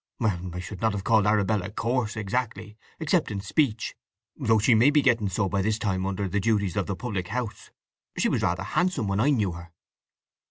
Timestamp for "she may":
4.57-4.89